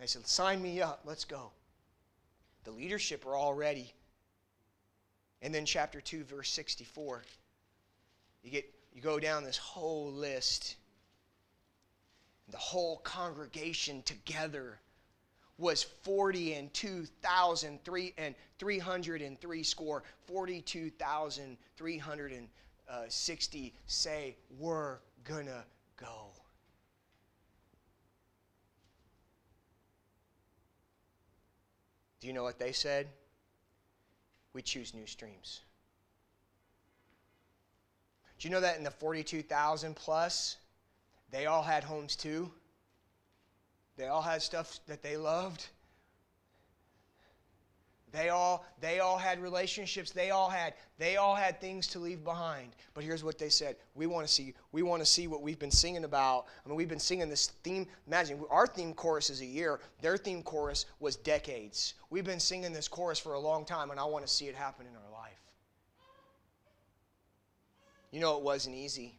[0.00, 1.02] They said, Sign me up.
[1.04, 1.52] Let's go.
[2.64, 3.92] The leadership are all ready.
[5.42, 7.22] And then, chapter 2, verse 64.
[8.42, 10.76] You get you go down this whole list.
[12.48, 14.78] The whole congregation together
[15.58, 20.02] was 40 and 2,003 and 303 score.
[20.26, 22.48] 42,360
[22.88, 23.02] uh,
[23.86, 25.64] say, We're gonna
[25.96, 26.28] go.
[32.20, 33.08] Do you know what they said?
[34.54, 35.60] We choose new streams.
[38.38, 40.56] Do you know that in the 42,000 plus,
[41.30, 42.50] they all had homes too?
[43.96, 45.68] They all had stuff that they loved.
[48.14, 50.12] They all, they all had relationships.
[50.12, 52.76] They all had, they all had things to leave behind.
[52.94, 53.74] But here's what they said.
[53.96, 56.46] We want to see, we want to see what we've been singing about.
[56.64, 57.88] I mean, we've been singing this theme.
[58.06, 59.80] Imagine our theme chorus is a year.
[60.00, 61.94] Their theme chorus was decades.
[62.08, 64.54] We've been singing this chorus for a long time, and I want to see it
[64.54, 65.32] happen in our life.
[68.14, 69.18] You know, it wasn't easy.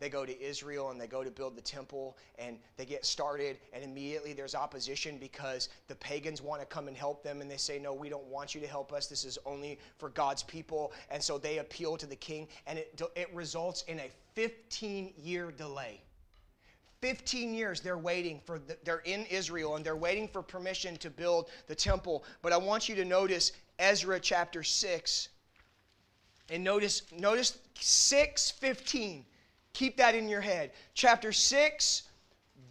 [0.00, 3.58] They go to Israel and they go to build the temple and they get started,
[3.74, 7.58] and immediately there's opposition because the pagans want to come and help them, and they
[7.58, 9.08] say, No, we don't want you to help us.
[9.08, 10.94] This is only for God's people.
[11.10, 15.52] And so they appeal to the king, and it, it results in a 15 year
[15.52, 16.00] delay.
[17.02, 21.10] 15 years they're waiting for the, they're in Israel and they're waiting for permission to
[21.10, 22.24] build the temple.
[22.40, 25.28] But I want you to notice Ezra chapter 6
[26.50, 29.24] and notice, notice 6:15.
[29.72, 30.72] Keep that in your head.
[30.94, 32.02] Chapter 6,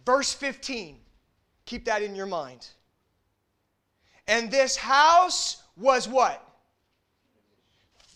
[0.04, 1.00] verse 15.
[1.66, 2.66] Keep that in your mind.
[4.26, 6.42] And this house was what?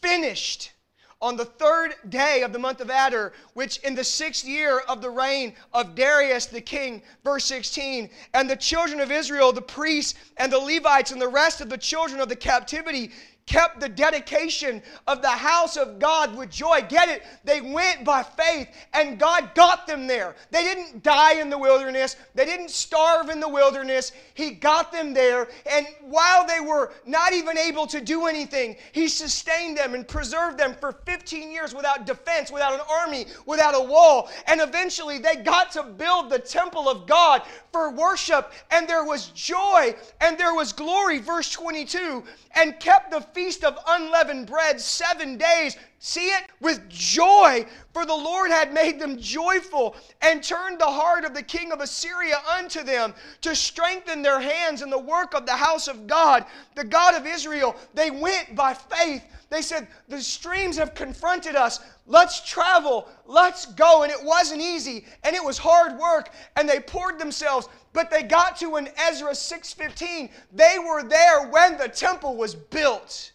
[0.00, 0.72] Finished
[1.20, 5.02] on the third day of the month of Adar, which in the sixth year of
[5.02, 10.14] the reign of Darius the king, verse 16, and the children of Israel, the priests
[10.36, 13.10] and the Levites, and the rest of the children of the captivity
[13.48, 16.84] kept the dedication of the house of God with joy.
[16.86, 17.22] Get it?
[17.44, 20.36] They went by faith and God got them there.
[20.50, 24.12] They didn't die in the wilderness, they didn't starve in the wilderness.
[24.34, 25.48] He got them there.
[25.70, 30.58] And while they were not even able to do anything, He sustained them and preserved
[30.58, 34.28] them for 15 years without defense, without an army, without a wall.
[34.46, 39.28] And eventually they got to build the temple of God for worship, and there was
[39.28, 41.18] joy and there was glory.
[41.18, 42.24] Verse 22
[42.58, 45.76] and kept the feast of unleavened bread seven days.
[46.00, 46.46] See it?
[46.60, 51.42] With joy, for the Lord had made them joyful and turned the heart of the
[51.44, 55.86] king of Assyria unto them to strengthen their hands in the work of the house
[55.86, 57.76] of God, the God of Israel.
[57.94, 59.22] They went by faith.
[59.50, 61.78] They said, The streams have confronted us.
[62.08, 63.06] Let's travel.
[63.26, 64.02] Let's go.
[64.02, 66.30] And it wasn't easy and it was hard work.
[66.56, 70.30] And they poured themselves but they got to in Ezra 6:15.
[70.52, 73.32] They were there when the temple was built.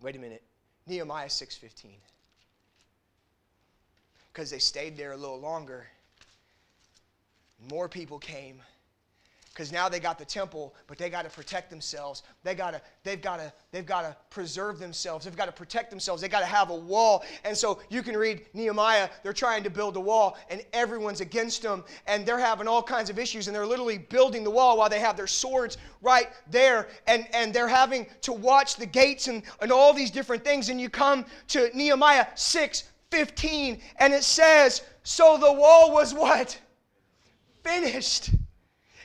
[0.00, 0.42] Wait a minute.
[0.86, 2.00] Nehemiah 6:15.
[4.32, 5.88] Because they stayed there a little longer.
[7.70, 8.62] More people came
[9.58, 12.22] because now they got the temple, but they got to protect themselves.
[12.44, 15.24] They got to, they've got to, they've got to preserve themselves.
[15.24, 16.22] They've got to protect themselves.
[16.22, 17.24] They got to have a wall.
[17.42, 19.08] And so you can read Nehemiah.
[19.24, 23.10] They're trying to build a wall, and everyone's against them, and they're having all kinds
[23.10, 26.86] of issues, and they're literally building the wall while they have their swords right there,
[27.08, 30.68] and and they're having to watch the gates and and all these different things.
[30.68, 36.56] And you come to Nehemiah six fifteen, and it says, "So the wall was what."
[37.64, 38.30] Finished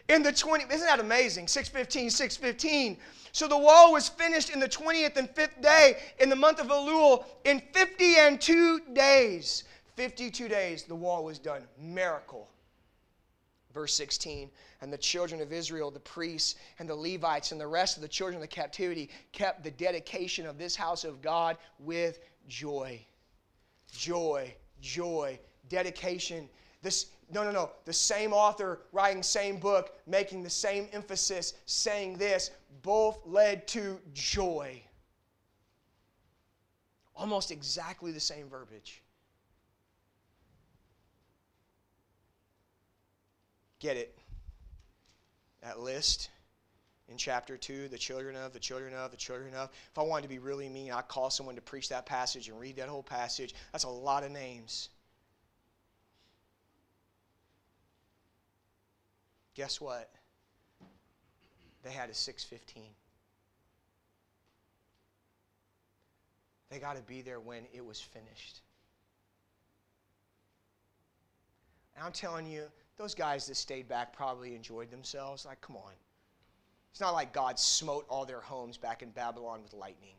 [0.10, 1.47] in the 20 isn't that amazing?
[1.47, 2.97] 615 615
[3.32, 6.68] so the wall was finished in the 20th and 5th day in the month of
[6.68, 9.64] elul in 50 and 2 days.
[9.95, 11.64] 52 days the wall was done.
[11.80, 12.49] Miracle.
[13.74, 14.51] Verse 16
[14.82, 18.08] and the children of israel the priests and the levites and the rest of the
[18.08, 23.04] children of the captivity kept the dedication of this house of god with joy.
[23.91, 25.39] Joy joy
[25.70, 26.47] dedication.
[26.84, 27.72] This, no, no, no.
[27.86, 34.00] The same author writing same book, making the same emphasis, saying this, both led to
[34.14, 34.82] joy.
[37.16, 39.02] Almost exactly the same verbiage.
[43.80, 44.18] Get it?
[45.62, 46.30] That list
[47.10, 49.70] in chapter 2, the children of, the children of, the children of.
[49.92, 52.60] If I wanted to be really mean, I'd call someone to preach that passage and
[52.60, 53.54] read that whole passage.
[53.72, 54.90] That's a lot of names.
[59.56, 60.10] Guess what?
[61.84, 62.84] They had a 615.
[66.70, 68.62] They got to be there when it was finished.
[71.95, 72.64] And I'm telling you,
[72.97, 75.45] those guys that stayed back probably enjoyed themselves.
[75.45, 75.93] Like, come on.
[76.91, 80.16] It's not like God smote all their homes back in Babylon with lightning.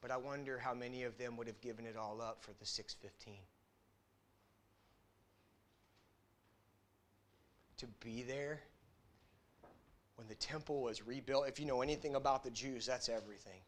[0.00, 2.66] But I wonder how many of them would have given it all up for the
[2.66, 3.34] 615.
[7.84, 8.62] To be there
[10.16, 11.48] when the temple was rebuilt.
[11.48, 13.60] If you know anything about the Jews, that's everything.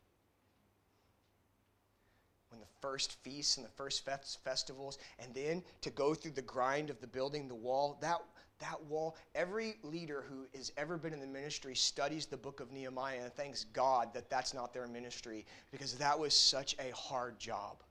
[2.48, 4.08] When the first feasts and the first
[4.42, 8.22] festivals, and then to go through the grind of the building the wall, that
[8.60, 12.72] that wall, every leader who has ever been in the ministry studies the book of
[12.72, 17.38] Nehemiah and thanks God that that's not their ministry because that was such a hard
[17.38, 17.82] job.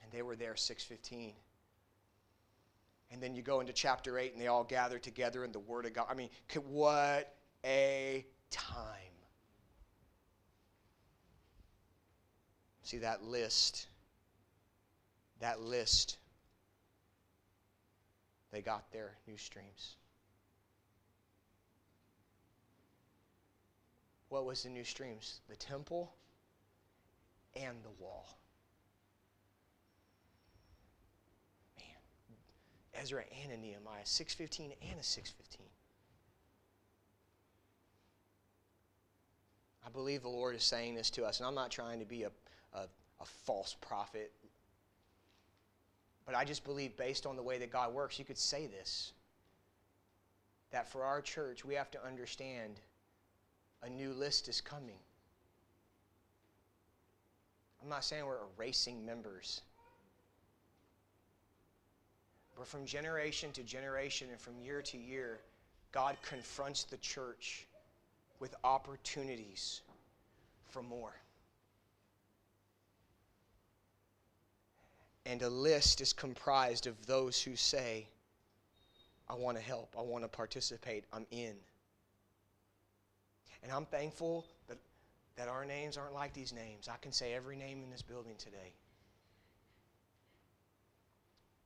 [0.00, 1.32] And they were there 615.
[3.14, 5.86] And then you go into chapter 8 and they all gather together in the Word
[5.86, 6.06] of God.
[6.10, 6.28] I mean,
[6.66, 7.32] what
[7.64, 8.76] a time.
[12.82, 13.86] See that list.
[15.40, 16.18] That list
[18.54, 19.96] they got their new streams.
[24.28, 25.40] What was the new streams?
[25.48, 26.14] The temple
[27.56, 28.38] and the wall.
[31.76, 31.86] Man,
[33.00, 35.66] Ezra and a Nehemiah, 615 and a 615.
[39.86, 42.22] I believe the Lord is saying this to us, and I'm not trying to be
[42.22, 42.30] a,
[42.72, 42.86] a,
[43.20, 44.32] a false prophet
[46.26, 49.12] but I just believe, based on the way that God works, you could say this
[50.70, 52.80] that for our church, we have to understand
[53.82, 54.98] a new list is coming.
[57.80, 59.60] I'm not saying we're erasing members.
[62.56, 65.40] But from generation to generation and from year to year,
[65.92, 67.66] God confronts the church
[68.40, 69.82] with opportunities
[70.70, 71.14] for more.
[75.26, 78.06] And a list is comprised of those who say,
[79.28, 81.54] I want to help, I want to participate, I'm in.
[83.62, 84.76] And I'm thankful that,
[85.36, 86.88] that our names aren't like these names.
[86.88, 88.74] I can say every name in this building today.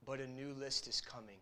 [0.09, 1.37] But a new list is coming.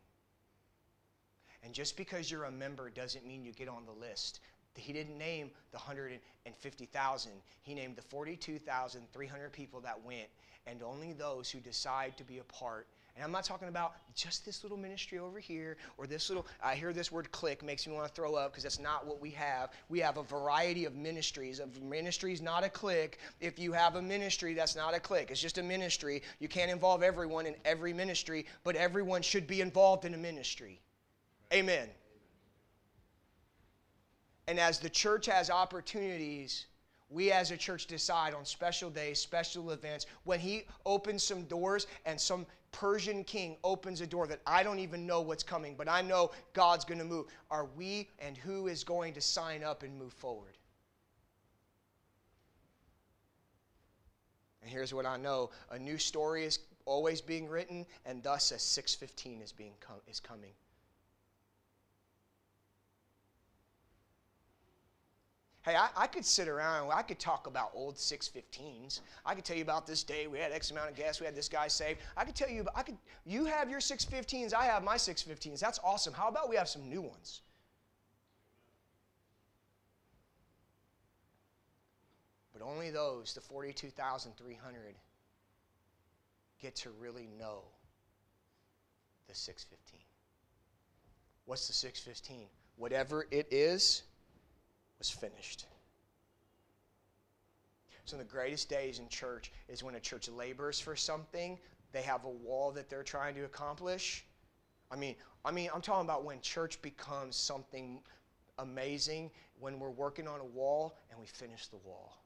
[1.63, 4.41] And just because you're a member doesn't mean you get on the list.
[4.75, 7.31] He didn't name the 150,000.
[7.61, 10.27] He named the 42,300 people that went
[10.65, 12.87] and only those who decide to be a part.
[13.17, 16.75] And I'm not talking about just this little ministry over here or this little, I
[16.75, 19.31] hear this word clique, makes me want to throw up because that's not what we
[19.31, 19.71] have.
[19.89, 21.59] We have a variety of ministries.
[21.59, 23.17] A ministry is not a clique.
[23.41, 25.31] If you have a ministry, that's not a clique.
[25.31, 26.21] It's just a ministry.
[26.37, 30.79] You can't involve everyone in every ministry, but everyone should be involved in a ministry.
[31.51, 31.89] Amen.
[34.47, 36.67] And as the church has opportunities,
[37.09, 41.87] we as a church decide on special days, special events, when He opens some doors
[42.05, 45.87] and some Persian king opens a door that I don't even know what's coming, but
[45.87, 47.27] I know God's going to move.
[47.49, 50.57] Are we and who is going to sign up and move forward?
[54.61, 58.59] And here's what I know a new story is always being written, and thus a
[58.59, 60.51] 615 is, being com- is coming.
[65.67, 69.01] Hey, I, I, could sit around, I could talk about old 615s.
[69.25, 71.35] I could tell you about this day, we had X amount of gas, we had
[71.35, 71.99] this guy saved.
[72.15, 72.95] I could tell you, I could,
[73.25, 75.59] you have your 615s, I have my 615s.
[75.59, 76.13] That's awesome.
[76.13, 77.41] How about we have some new ones?
[82.53, 84.95] But only those, the 42,300,
[86.61, 87.63] get to really know
[89.27, 89.99] the 615.
[91.43, 92.47] What's the 615?
[92.77, 94.03] Whatever it is,
[94.99, 95.65] was finished.
[98.05, 101.59] So, the greatest days in church is when a church labors for something,
[101.91, 104.25] they have a wall that they're trying to accomplish.
[104.89, 107.99] I mean, I mean, I'm talking about when church becomes something
[108.59, 112.17] amazing, when we're working on a wall and we finish the wall.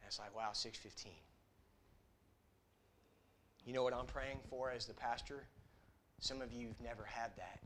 [0.00, 1.12] And it's like, wow, 615.
[3.64, 5.46] You know what I'm praying for as the pastor?
[6.20, 7.60] Some of you have never had that.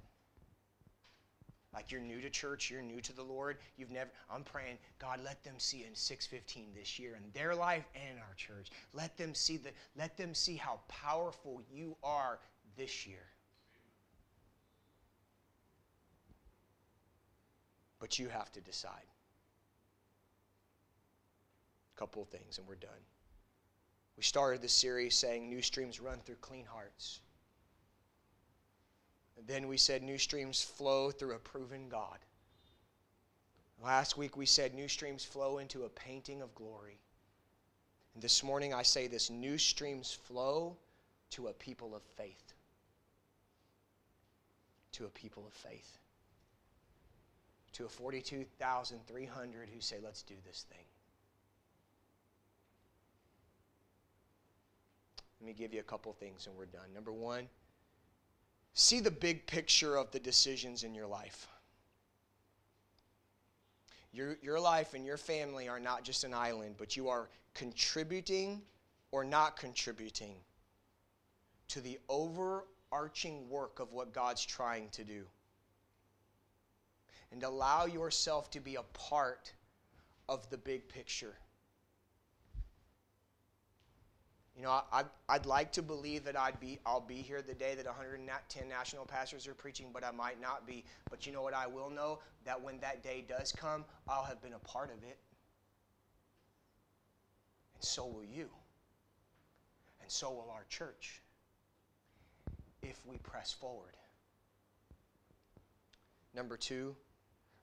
[1.77, 5.20] Like you're new to church, you're new to the Lord, you've never I'm praying, God,
[5.22, 8.70] let them see in 615 this year in their life and in our church.
[8.95, 12.39] Let them see the let them see how powerful you are
[12.79, 13.27] this year.
[18.01, 19.07] But you have to decide.
[21.95, 23.05] A couple of things and we're done.
[24.16, 27.20] We started this series saying new streams run through clean hearts.
[29.37, 32.18] And then we said new streams flow through a proven God.
[33.82, 36.99] Last week we said new streams flow into a painting of glory.
[38.14, 40.76] And this morning I say this new streams flow
[41.30, 42.55] to a people of faith.
[44.93, 45.99] To a people of faith.
[47.74, 50.84] To a 42,300 who say, let's do this thing.
[55.41, 56.95] Let me give you a couple things and we're done.
[56.95, 57.49] Number one,
[58.77, 61.49] see the big picture of the decisions in your life.
[64.12, 68.62] Your, your life and your family are not just an island, but you are contributing
[69.12, 70.37] or not contributing
[71.68, 75.24] to the overarching work of what God's trying to do.
[77.33, 79.53] And allow yourself to be a part
[80.29, 81.35] of the big picture.
[84.57, 87.75] You know, I'd, I'd like to believe that I'd be, I'll be here the day
[87.75, 90.83] that 110 national pastors are preaching, but I might not be.
[91.11, 92.21] But you know what I will know?
[92.47, 95.19] That when that day does come, I'll have been a part of it.
[97.75, 98.49] And so will you.
[100.01, 101.21] And so will our church
[102.83, 103.97] if we press forward.
[106.35, 106.97] Number two,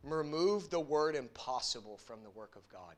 [0.04, 2.96] remove the word impossible from the work of God.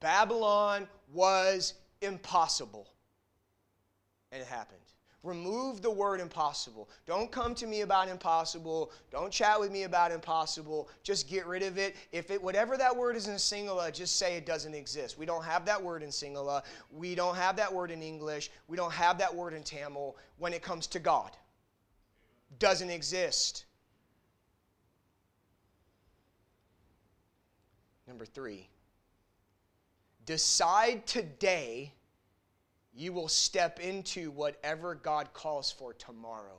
[0.00, 2.88] Babylon was impossible.
[4.30, 4.78] And it happened.
[5.24, 6.88] Remove the word impossible.
[7.04, 8.92] Don't come to me about impossible.
[9.10, 10.88] Don't chat with me about impossible.
[11.02, 11.96] Just get rid of it.
[12.12, 15.18] If it whatever that word is in Sinhala, just say it doesn't exist.
[15.18, 16.62] We don't have that word in Sinhala.
[16.92, 18.50] We don't have that word in English.
[18.68, 21.32] We don't have that word in Tamil when it comes to God.
[22.60, 23.64] Doesn't exist.
[28.06, 28.68] Number 3
[30.28, 31.94] Decide today
[32.92, 36.58] you will step into whatever God calls for tomorrow.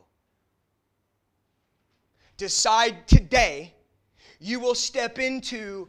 [2.37, 3.75] Decide today
[4.39, 5.87] you will step into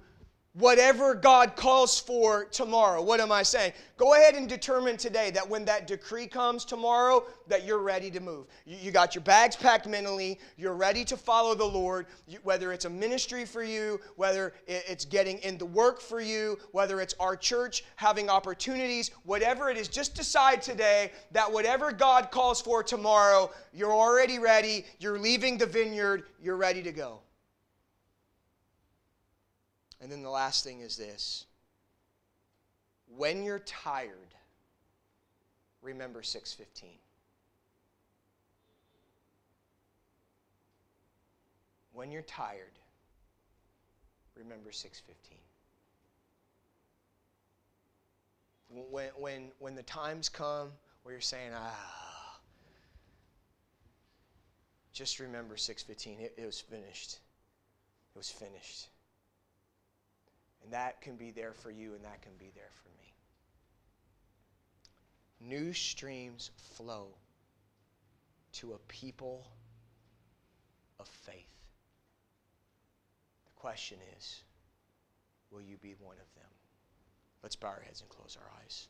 [0.60, 3.02] whatever God calls for tomorrow.
[3.02, 3.72] What am I saying?
[3.96, 8.20] Go ahead and determine today that when that decree comes tomorrow, that you're ready to
[8.20, 8.46] move.
[8.66, 10.38] You, you got your bags packed mentally.
[10.56, 12.06] You're ready to follow the Lord.
[12.28, 17.00] You, whether it's a ministry for you, whether it's getting into work for you, whether
[17.00, 22.60] it's our church having opportunities, whatever it is, just decide today that whatever God calls
[22.60, 24.84] for tomorrow, you're already ready.
[24.98, 26.24] You're leaving the vineyard.
[26.40, 27.20] You're ready to go.
[30.00, 31.46] And then the last thing is this
[33.16, 34.34] when you're tired,
[35.82, 36.98] remember 615.
[41.92, 42.78] When you're tired,
[44.36, 45.36] remember 615.
[48.90, 50.70] When, when, when the times come
[51.02, 52.38] where you're saying, ah,
[54.92, 56.24] just remember 615.
[56.24, 57.18] It, it was finished.
[58.14, 58.88] It was finished.
[60.62, 63.12] And that can be there for you, and that can be there for me.
[65.40, 67.08] New streams flow
[68.52, 69.46] to a people
[70.98, 71.48] of faith.
[73.46, 74.42] The question is
[75.50, 76.50] will you be one of them?
[77.42, 78.88] Let's bow our heads and close our eyes.